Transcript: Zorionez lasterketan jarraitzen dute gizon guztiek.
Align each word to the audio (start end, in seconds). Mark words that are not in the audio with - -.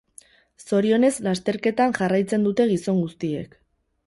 Zorionez 0.63 1.11
lasterketan 1.27 1.93
jarraitzen 1.99 2.49
dute 2.49 2.69
gizon 2.73 3.05
guztiek. 3.05 3.57